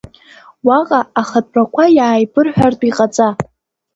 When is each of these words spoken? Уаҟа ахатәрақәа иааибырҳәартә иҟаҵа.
Уаҟа 0.67 0.99
ахатәрақәа 1.21 1.83
иааибырҳәартә 1.97 2.85
иҟаҵа. 2.89 3.29